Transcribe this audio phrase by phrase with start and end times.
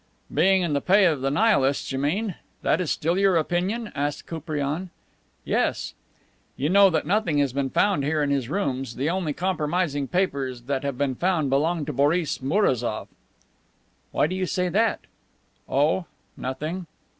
[0.33, 2.33] "Being in the pay of the Nihilists, you mean?
[2.63, 4.89] That is still your opinion?" asked Koupriane.
[5.45, 5.93] "Yes."
[6.57, 8.95] "You know that nothing has been found here in his rooms.
[8.95, 13.09] The only compromising papers that have been found belong to Boris Mourazoff."
[14.11, 15.01] "Why do you say that?"
[15.69, 16.05] "Oh
[16.35, 16.87] nothing."